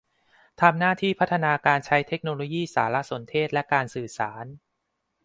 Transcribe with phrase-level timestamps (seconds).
[0.61, 4.45] ทำหน้าที่พัฒนาการใช้เทคโนโลยีสารสนเทศและการสื่อสาร